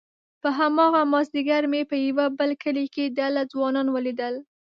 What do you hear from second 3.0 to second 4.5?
ډله ځوانان وليدل،